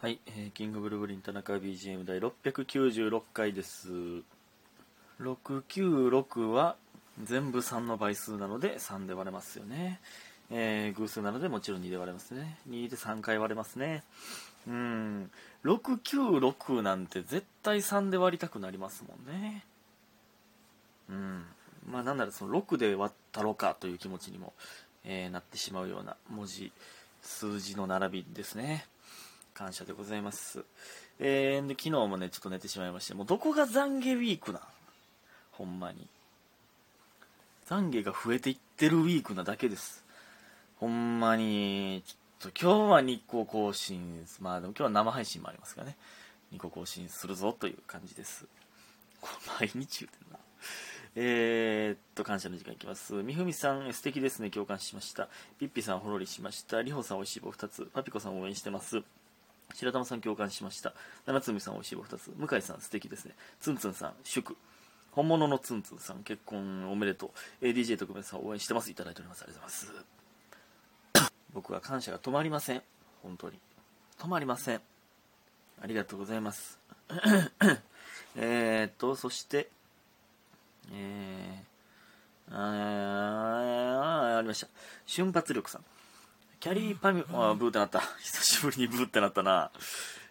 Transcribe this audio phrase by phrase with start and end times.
[0.00, 3.90] はい、えーキングブルーグリン田中 BGM 第696回です。
[5.20, 6.76] 696は
[7.22, 10.00] 全部3の倍数なので3で割れますよね、
[10.50, 12.56] えー偶数なのでもちろん2で割れますね。
[12.70, 14.02] 2で3回割れますね。
[14.66, 15.30] うん。
[15.64, 19.66] 696なんて絶対3で割りたくなりますもんね。
[21.10, 21.44] うん。
[21.86, 24.54] まあなんならその6で割ったろかという気持ちにも、
[25.04, 26.72] えーなってしまうような文字
[27.20, 28.86] 数字の並びですね。
[29.54, 30.64] 感謝でございます。
[31.18, 34.62] えー、で昨日もね、ちょっと寝てしまいまして、もうどこが懺悔ウィークなん？
[35.52, 36.06] ほんまに。
[37.68, 40.04] 懺悔が増えていってるウィークなだけです。
[40.78, 45.96] ほんまに、ちょっと今日は日光更新、まあでも今日は生配信もありますからね、
[46.50, 48.46] 日光更新するぞという感じです。
[49.60, 50.38] 毎日言うてんな。
[51.16, 53.14] えー、っと、感謝の時間いきます。
[53.14, 54.48] みふみさん、素敵ですね。
[54.48, 55.28] 共感しました。
[55.58, 56.80] ピッピさん、ほろりしました。
[56.80, 57.84] りほさん、おいしい棒2つ。
[57.92, 59.02] パピコさん、応援してます。
[59.74, 60.94] 白玉さん共感しました。
[61.26, 62.30] 七つみさんおいしい棒2つ。
[62.36, 63.34] 向井さん素敵ですね。
[63.60, 64.56] ツンツンさん祝。
[65.12, 67.64] 本物のツンツンさん結婚おめでとう。
[67.64, 68.90] ADJ 特別さん応援してます。
[68.90, 69.42] いただいております。
[69.42, 71.32] ありがとうございます。
[71.52, 72.82] 僕は感謝が止まりません。
[73.22, 73.58] 本当に。
[74.18, 74.80] 止まりません。
[75.80, 76.78] ありがとうございます。
[78.36, 79.70] えーっとそして
[80.92, 84.68] えー、あーありました
[85.06, 85.84] 瞬発力さん
[86.60, 88.00] キャリーパミュ、あ、ブーってなった。
[88.22, 89.70] 久しぶりにブーってなったな。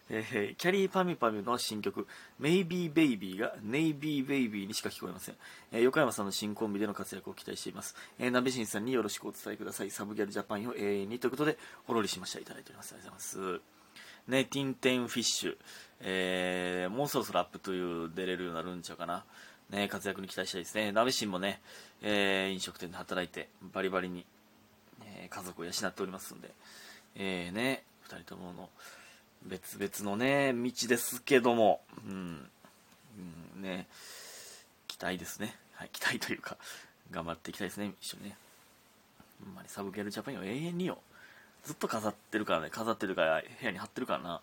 [0.08, 2.06] えーキャリーパミュパミュの新曲、
[2.40, 5.36] Maybe Baby が Navy Baby にしか聞こえません。
[5.72, 7.96] えー横山さんの新コンビでの活躍を期待しています。
[8.20, 9.90] えー、鍋新さんによろしくお伝えください。
[9.90, 12.38] サブギャルジャパンを永遠にということで、ほろりしました。
[12.38, 12.94] いただいております。
[12.94, 13.60] ありがとうございます。
[14.28, 15.58] ね、ティンテンフィッシュ。
[16.00, 19.24] えーもうそろそろアップという出れるようになるんちゃうかな。
[19.70, 20.92] ね、活躍に期待したいですね。
[20.92, 21.60] 鍋新もね、
[22.02, 24.24] えー飲食店で働いて、バリバリに
[25.04, 26.50] えー家族を養っておりますんで、
[27.16, 28.68] えーね、2人ともの
[29.46, 32.48] 別々のね、道ですけども、うん、
[33.56, 33.86] うん、ね、
[34.86, 35.56] 期待ですね。
[35.74, 36.56] はい、期待というか、
[37.10, 38.36] 頑張っていきたいですね、一緒にね。
[39.44, 40.98] ほんまにサブゲルジャパンよ、永遠によ。
[41.64, 44.40] ずっと飾ってるからね、飾ってるから、部屋に貼ってるからな。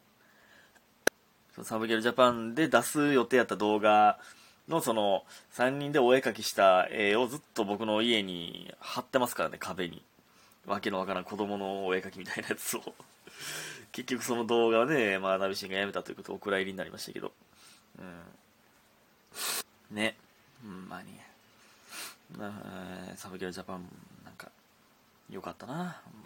[1.53, 4.19] そのサブゲルジャパンで出す予定やった動画
[4.67, 5.23] のその
[5.56, 10.03] 3人でお絵描きした絵をずっと僕の家に貼ってますからね壁に
[10.67, 12.81] わけのわからん子供のお絵描きみたいなやつを
[13.91, 17.33] 結局その動画はねまあナビシンがやめたということでお蔵入りになりましたけど
[17.97, 20.16] うんね
[20.61, 21.19] ほんまに
[22.38, 23.89] まあサブゲルジャパン
[24.23, 24.51] なんか
[25.29, 26.23] よかったなほん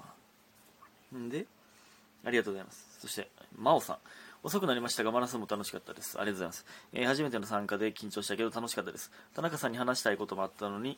[1.16, 1.46] まんで
[2.26, 2.86] ありがとうございます。
[3.00, 3.98] そして、真央さん。
[4.44, 6.20] 遅くなりましたが、マラソンも楽しかったです。
[6.20, 6.66] ありがとうございます。
[6.94, 9.12] えー初めての参加で緊張したけど楽しかったです。
[9.34, 10.98] 田中さんに話したいこともあったのに、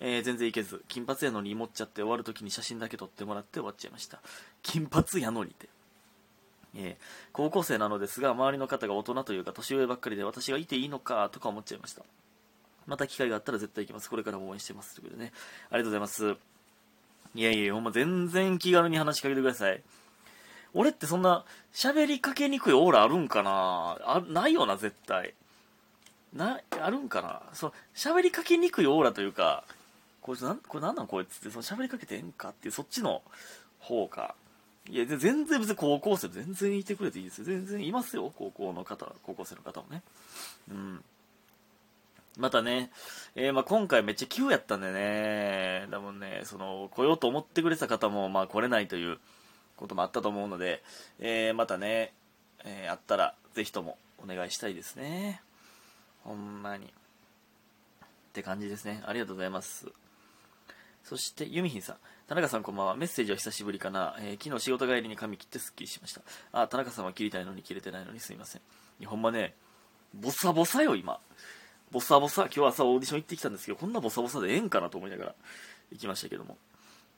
[0.00, 4.20] えー全然いけず、金髪やのに持っちゃって終わるときに写真だけ撮ってもらって終わっちゃいました。
[4.62, 5.68] 金髪やのにって。
[6.76, 12.02] えー高校生なのですが、周りの方が大人というか年上ばっかりで私がいていいのかとか思っちゃいました。
[12.86, 14.08] また機会があったら絶対行きます。
[14.08, 14.94] これからも応援してます。
[14.94, 15.32] ということでね。
[15.70, 16.36] ありがとうございます。
[17.34, 19.82] いやいや、ほんま全然気軽に話しかけてください。
[20.74, 23.98] 俺ってそんな喋りかけにくいオーラあるんかな？
[24.04, 25.34] あないよな絶対
[26.34, 27.42] なあるんかな？
[27.54, 29.64] その喋りかけにくいオーラというか
[30.28, 33.22] こいつなんこれなんなんこいつってその喋りかけてんかっていうそっちの
[33.80, 34.34] 方か
[34.90, 40.02] いや全然別に高校生全然いてくれていいですよ全然いますよ高校の方高校生の方もね
[40.70, 41.02] うん
[42.36, 42.90] またね、
[43.34, 49.18] えーまあ、今回めっちゃ急やったんでね、多分ね、その、来ようと思ってくれた方も、まあ、来れないという
[49.76, 50.80] こともあったと思うので、
[51.18, 52.12] えーまたね、
[52.64, 55.42] えーあったら、ぜひともお願いしたいですね。
[56.22, 56.86] ほんまに。
[56.86, 56.90] っ
[58.32, 59.02] て感じですね。
[59.04, 59.88] ありがとうございます。
[61.04, 61.96] そして、ユミヒンさん。
[62.26, 62.94] 田中さんこんばんは。
[62.94, 64.14] メッセージは久しぶりかな。
[64.20, 66.20] えー昨日仕事帰りに髪切ってスッキリしました。
[66.52, 68.62] あ、田中さんは切りたいのに切れてないのにすいません。
[69.00, 69.54] いやほんまね、
[70.14, 71.20] ボサボサよ、今。
[71.90, 75.34] ボサボサ、今日朝オーディション行ってきたんですけど、こんなボサボサでええんかなと思いながら
[75.90, 76.58] 行きましたけども。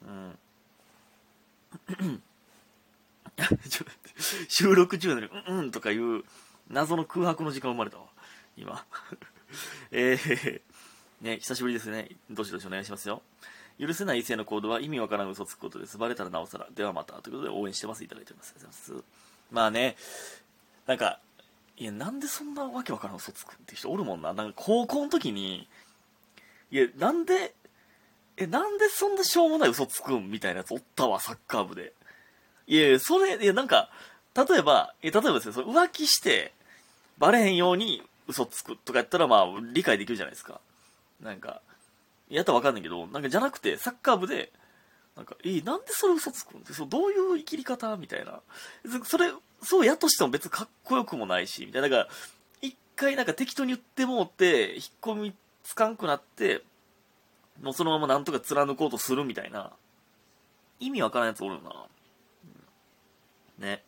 [0.07, 0.39] うん。
[4.49, 6.23] 収録中なのに、うんうんとかいう
[6.69, 8.05] 謎の空白の時間生まれたわ。
[8.57, 8.85] 今。
[9.91, 10.61] えー、
[11.21, 12.09] ね、久しぶりですね。
[12.31, 13.23] どしどしお願いしますよ。
[13.81, 15.97] 許せない異性の行動は意味わからん嘘つくことです。
[15.97, 16.67] バレたらなおさら。
[16.75, 17.15] ではまた。
[17.23, 18.05] ということで応援してます。
[18.05, 18.55] いただいております。
[18.55, 19.05] ありがとうございます。
[19.51, 19.97] まあね、
[20.87, 21.19] なんか、
[21.79, 24.35] いや、なんでそんなわけわからん嘘つくって人おるもんな。
[24.35, 25.67] なんか高校の時に、
[26.71, 27.55] いや、なんで、
[28.37, 31.95] え、なんでそんなしょうもない嘘つくんみたいなやつおったわ、サッカー部で。
[32.67, 33.91] いやいや、それ、いや、なんか、
[34.35, 36.53] 例えば、いや例えばですね、そ浮気して、
[37.19, 40.61] バレへんように嘘つくとかやったら、まあ、理解できるじゃないですか。
[41.23, 41.63] なんか、
[42.31, 44.53] やったらわかんないけど、なんかじゃなくて、サッカー部で、
[45.17, 46.61] なんか、え、なんでそれ嘘つくん？
[46.61, 47.97] って、そうどういう生きり方？
[47.97, 48.41] みたいな。
[49.05, 49.33] それ、
[49.63, 51.89] そうやとしても別にかっこよくもないし、みたいな。
[51.89, 52.09] だから、
[52.63, 55.35] 一回なんか適当に言ってもうて、引っ込み
[55.65, 56.63] つかんくなって、
[57.61, 59.73] もうそのままなんとか貫こうとするみたいな、
[60.79, 61.61] 意味わからんやつおるよ
[63.59, 63.67] な。
[63.67, 63.83] ね。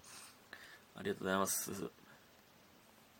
[0.96, 1.70] ありがとうございます。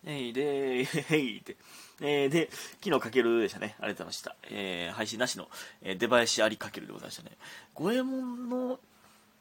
[0.05, 1.57] えいで、 えいって。
[2.01, 2.51] えー、で、
[2.83, 3.77] 昨日かけるでしたね。
[3.79, 4.37] ありがとうございました。
[4.45, 5.49] えー、配信なしの、
[5.83, 7.37] えー、出囃子ありかけるでございましたね。
[7.75, 8.81] 五右衛門の、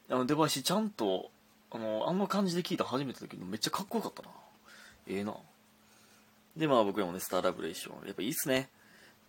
[0.08, 1.30] あの、出囃子ちゃんと、
[1.72, 4.28] あの、あんな感じで聞いた初めてだけど、めっちゃかっこよかったな。
[5.08, 5.36] ええー、な。
[6.56, 8.06] で、まあ僕らもね、スターラブレーション。
[8.06, 8.68] やっぱいいっすね。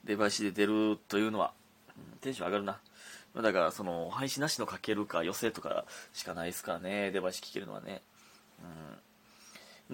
[0.03, 1.53] 出囃子で出るというのは、
[1.97, 2.79] うん、テンション上がるな。
[3.33, 7.09] ま、だから、その、配信なしのかけるか、寄せとかしかないですからね。
[7.09, 8.03] 出囃子聞けるのはね。
[8.61, 8.99] うん。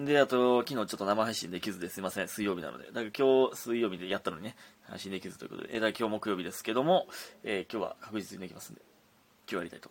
[0.04, 2.28] で、あと、昨日ちょっと生配信できずですいません。
[2.28, 2.86] 水曜日なので。
[2.86, 5.74] だから今日、水曜日でやったのにね、配信できずということで。
[5.74, 7.06] えー、だ今日木曜日ですけども、
[7.44, 8.80] えー、今日は確実にできますんで、
[9.46, 9.90] 今日やりたいと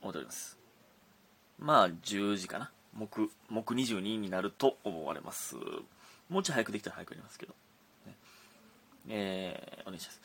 [0.00, 0.58] 思っております。
[1.58, 2.70] まあ、10時かな。
[2.94, 5.56] 木、木22になると思われます。
[6.28, 7.54] もうちょい早くできたら早くやりますけど。
[8.06, 8.16] ね、
[9.08, 10.20] えー、お願いします。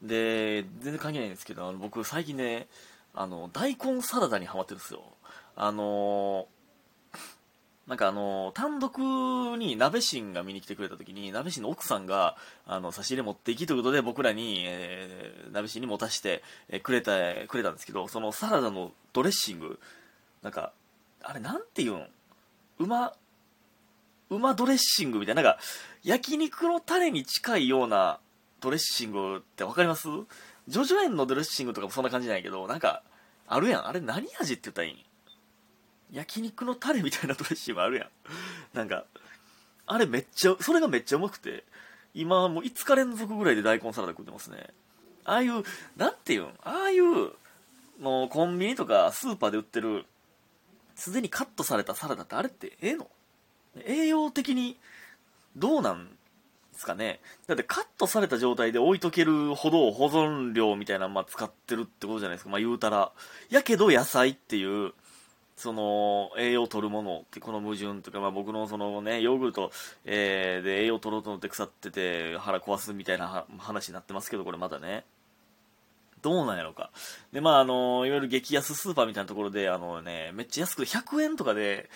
[0.00, 2.68] で、全然関係ないんですけど、あの僕最近ね、
[3.12, 5.02] あの、大根サラダにハマってるんですよ。
[5.56, 6.61] あのー
[7.88, 8.98] なんかあの単独
[9.58, 17.12] に鍋ンが見に来てくれた時に、鍋ンの奥さんが、あの、差し入れ持っていきということで僕らに、えー、鍋ンに持たして、えー、くれた、
[17.48, 19.80] くれたんですけど、そのサラダのドレッシング、
[20.42, 20.72] なんか、
[21.22, 22.06] あれなんて言うん？
[22.78, 23.14] 馬、
[24.30, 25.60] 馬ドレッシングみたいな、なんか、
[26.04, 28.20] 焼肉のタレに近いような
[28.60, 30.08] ドレッシングってわかります？
[30.68, 33.02] ジョジョ園のドレッシングとかもそんな感じじゃないけど、なんか、
[33.48, 33.88] あるやん。
[33.88, 34.96] あれ何味って言ったらいいん？
[36.12, 38.08] 焼肉のタレみたいなドレッシングあるやん。
[38.76, 39.04] なんか、
[39.86, 41.64] あれめっちゃ、それがめっちゃうまくて、
[42.14, 44.68] 今もう5日連続ぐらいで大根サラダ食ってますね。
[45.24, 45.64] ああいう、
[45.96, 47.32] なんていうんああいう、
[48.00, 50.06] のコンビニとかスーパーで売ってる
[50.96, 53.08] すでにカットされたサラダってあれってええの？
[53.86, 54.76] 栄養的に
[55.56, 57.20] どうなんですかね？
[57.46, 63.12] だってカットされた状態で置いとけるほど保存料みたいなまあ使ってるってことじゃないですかまあ言うたら
[63.50, 64.92] やけど野菜っていう
[65.56, 69.70] その栄養を取るものってこの矛盾とか、まあ、僕のそのねヨーグルト、
[70.04, 75.04] えー、で栄養を取ろうと思って腐ってて腹壊すみたいな話になってますけどこれまだね
[76.22, 76.90] どうなんやろか。
[77.32, 81.90] で、まあ、あの、いわゆる激安スーパーみたいなところで、あのね、めっちゃ安く100円とかで、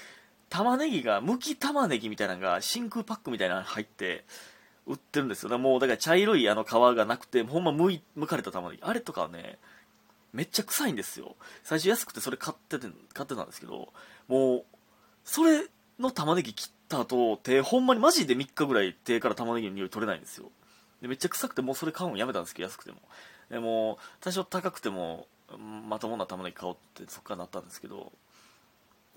[0.51, 4.25] 玉ねぎが、むき玉ねぎみたいなのが真空パックみたいなの入って、
[4.87, 5.49] 売ってるんですよ。
[5.49, 8.83] だもう、だから茶色いあの皮がなくて、ほんまむい、剥かれた玉ねぎ。
[8.83, 9.59] あれとかね、
[10.37, 11.35] めっちゃ臭いんですよ。
[11.65, 13.93] 最初安くてそれ買ってて、買ってたんですけど、
[14.29, 14.65] もう、
[15.25, 15.67] それ
[15.99, 20.51] の玉ねぎ切った後、手、ほんまにマジで3日ぐらい手から玉ねぎの匂い取れないんですよ。
[21.01, 22.99] でめっちゃ臭くてもうそれ買うのやめたんですけど、安くても。
[23.51, 25.27] でも多少高くても
[25.89, 28.11] まともな玉ねぎ買おうってそっからなったんですけど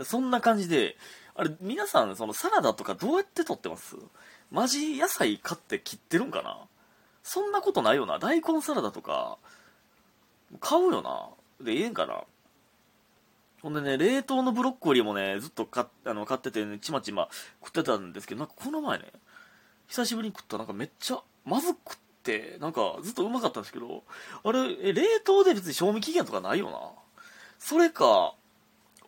[0.04, 0.98] そんな感じで
[1.34, 3.96] あれ皆さんそのサラダとかどうやって取ってます？
[4.52, 6.58] マジ野菜買って切ってるんかな？
[7.24, 9.40] そんなことないよな大根サラダとか
[10.60, 11.30] 買うよな。
[11.66, 12.24] でええんかな。
[13.62, 17.28] ほんでね、冷凍のブロッコリーもね、ずっと買あの買ってて、ね、ちまちま
[17.62, 19.12] 食ってたんですけど、なんかこの前ね、
[19.90, 24.04] 久しぶりに食ったなんかめっちゃまずくってなんかずっとうまかったんですけど
[24.44, 26.80] あれ冷凍で別に賞味期限とかないよな。
[27.58, 28.36] それか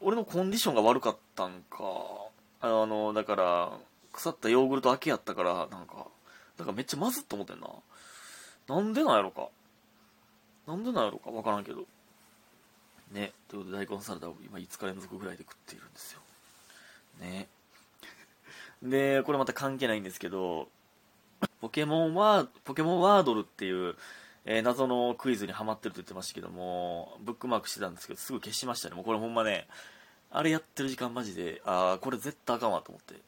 [0.02, 1.78] 俺のコンディションが悪かったんか
[2.62, 3.72] あのだから
[4.12, 6.08] 腐ったヨーグルト明けやったからなんか
[6.58, 7.68] なんかめっちゃまずっと思ってんな。
[8.68, 9.50] なんでなんやろか。
[10.68, 11.86] なんでなんやろか分からんけど
[13.12, 16.20] ねということで大根サラダを今5日連続ぐらいで食っているんですよ
[17.20, 17.48] ね
[18.82, 20.68] でこれまた関係ないんですけど
[21.62, 23.96] ポケモンワー、ポケモンワードルっていう、
[24.46, 28.96] えー、謎のクイズにハマってると言ってましたけども、ブックマークしてたんですけど、すぐ消しましたね。
[28.96, 29.68] もうこれほんまね、
[30.32, 33.20] あれやってる時間マジで、ああ、これ絶対あかんわと思って。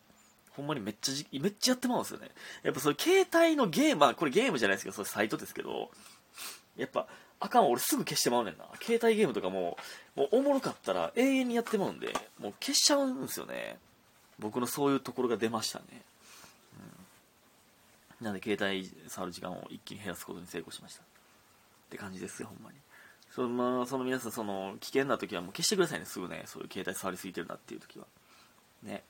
[0.51, 2.29] ほんまにめっちゃじ、めっちゃやってまうんですよね。
[2.63, 5.89] やっぱそういう携帯のゲーム、まあこれゲームじゃないですけど、それサイトですけど、
[6.77, 7.07] やっぱ、
[7.39, 8.65] あかん俺すぐ消してまうねんな。
[8.81, 9.77] 携帯ゲームとかも、
[10.15, 13.77] もうおもろかったら永遠にやってまうんで、もう消しちゃうんですよね。
[14.39, 15.85] 僕のそういうところが出ましたね。
[18.21, 21.05] うんなんで携帯触る時間を一気に減らすことに成功しましたっ
[21.89, 22.77] て感じですよほんまに
[23.29, 28.05] その,、まあ、その皆さんその危険な時はもう消してくださいねすぐねそういう携帯触りすぎてるなっていう時は
[28.81, 29.03] ね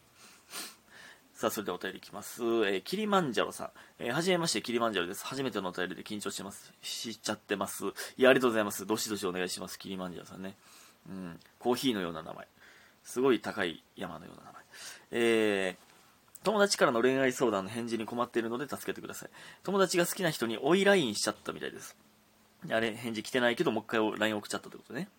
[1.44, 2.42] さあ、それではお便りいきます。
[2.42, 3.70] えー、キリマンジャロさん。
[4.00, 5.26] えー、はじめまして、キリマンジャロです。
[5.26, 6.72] 初めてのお便りで緊張してます。
[6.82, 7.84] しちゃってます。
[8.16, 8.86] いや、ありがとうございます。
[8.86, 9.78] どしどしお願いします。
[9.78, 10.56] キリマンジャロさんね。
[11.10, 11.38] うん。
[11.60, 12.48] コーヒーのような名前。
[13.04, 14.64] すごい高い山のような名前。
[15.12, 19.30] えー、友達からの恋愛相談の返事に困っているので助けてください。
[19.64, 21.98] 友達が好きな人に追い LINE しちゃったみたいです。
[22.70, 25.10] あれ、返事来てないけど、もう一回 LINE 送っちゃったってことね。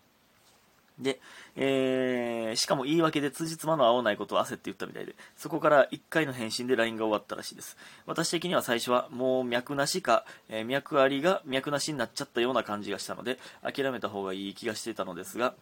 [0.98, 1.20] で、
[1.56, 7.76] えー、しかも言い訳で辻褄の合わないことを焦って言ったみたいで、そこから1回の返信で LINE が終わったらしいです。
[8.06, 15.54] 私的には最初はもう脈なしか、えー、脈ありが脈なしになっちゃったような感じがしたので、諦めた方がいい気がしていたのですが、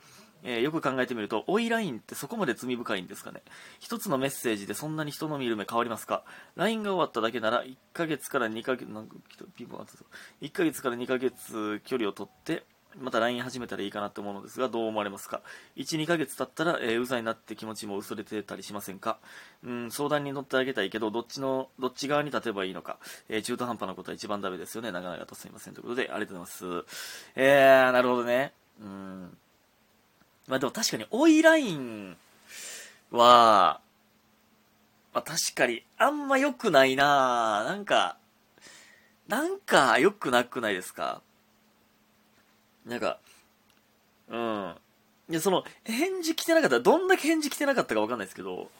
[0.45, 3.43] えー、よく考えてみると、追い LINE ってそこまで罪深いんですかね。
[3.79, 6.25] 一つのメッセージでそんなに人の見る目変わりますか
[6.57, 9.15] ?LINE が終わっただけなら、1ヶ月から2ヶ月、なんか、
[9.57, 9.87] ピンポン
[10.43, 12.65] 1ヶ月から2ヶ月距離を取って、
[13.01, 15.41] また LINE 始めたらいいかなと思うのですが、どう思われますか
[15.77, 19.19] ?1、2ヶ月経ったら、えー、うざいなって気持ちも薄れてたりしませんか？
[19.65, 22.99] うん、相談に乗ってあげたいけど、どっちの、どっち側に立てばいいのか？
[23.29, 24.93] えー、中途半端なことは一番ダメですよね。
[24.93, 25.75] 長々とすいません。
[25.75, 26.87] ということで、ありがとうございます。
[27.37, 28.53] えー、なるほどね。
[28.81, 29.37] うん。
[30.49, 32.17] まあでも確かに、追いライン
[33.11, 33.81] は、
[35.15, 38.17] まあ確かに、あんま良くないななんか、
[39.29, 41.23] なんか良くなくないですか？
[42.87, 43.19] なんか、
[44.29, 44.77] うん。
[45.29, 48.71] いや、その、返事来てなかったら、どんだけ返事来てなかったかわかんないですけど、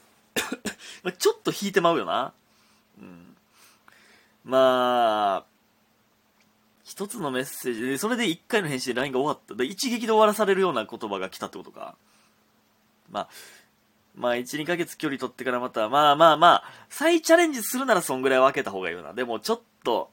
[1.03, 2.33] まちょっと引いてまうよな。
[2.99, 3.35] うん。
[4.43, 5.45] まあ、
[6.83, 9.55] 一つのメッセージで、それで一回の返信で LINE が終わった。
[9.55, 11.95] で、一撃で終わらされるような言葉が来たってことか。
[13.09, 13.29] まあ、
[14.15, 19.13] まあ、1、2ヶ月距離取ってからまた、まあまあまあ、再チャレンジするならそんぐらい分けた方がいいよな。
[19.13, 20.11] でも、ちょっと、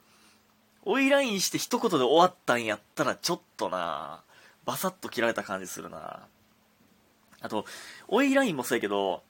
[0.90, 4.22] 追いラインして一言で終わったんやったら、ちょっとな、
[4.64, 6.26] バサッと切られた感じするな。
[7.40, 7.64] あと、
[8.08, 9.22] 追いラインもそうやけど、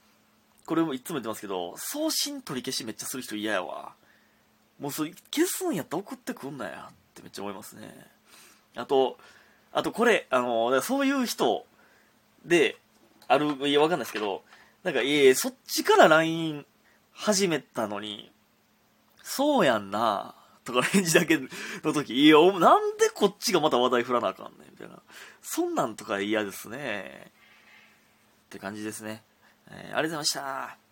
[0.67, 3.93] これもいつも言ってますけど、送信取り消しめっちゃする人嫌やわ。
[4.79, 8.07] もうそれ消すんやったら送ってくんなやってめっちゃ思いますね。
[8.75, 9.19] あと、
[9.73, 11.67] あとこれ、あの、そういう人
[12.45, 12.77] で、
[13.29, 14.43] ある、いや、わかんないですけど、
[14.83, 16.65] なんか、いえ、そっちから LINE
[17.13, 18.33] 始めたのに、
[19.23, 25.01] そうやんな、とか 返事だけの時、いや、なんでこっちがまた話題振らなあかんねん、みたいな。
[25.43, 27.33] そんなんとか嫌ですね。
[28.47, 29.23] って感じですね。
[29.71, 30.90] えー、ありがとうございました。